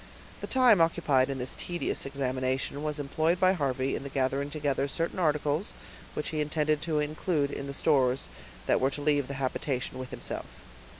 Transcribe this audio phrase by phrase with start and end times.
[0.41, 5.19] The time occupied in this tedious examination was employed by Harvey in gathering together certain
[5.19, 5.73] articles
[6.15, 8.27] which he intended to include in the stores
[8.65, 10.47] that were to leave the habitation with himself.